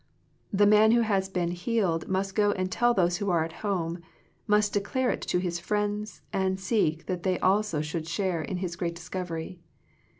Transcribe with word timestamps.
The 0.51 0.65
man 0.65 0.93
who 0.93 1.01
has 1.01 1.29
been 1.29 1.51
healed 1.51 2.07
must 2.07 2.33
go 2.33 2.53
and 2.53 2.71
tell 2.71 2.95
those 2.95 3.17
who 3.17 3.29
are 3.29 3.43
at 3.45 3.51
home, 3.61 3.99
must 4.47 4.73
declare 4.73 5.11
it 5.11 5.21
to 5.21 5.37
his 5.37 5.59
friends, 5.59 6.23
and 6.33 6.59
seek 6.59 7.05
that 7.05 7.21
they 7.21 7.37
also 7.37 7.81
should 7.81 8.07
share 8.07 8.41
in 8.41 8.57
his 8.57 8.75
great 8.75 8.95
discovery. 8.95 9.59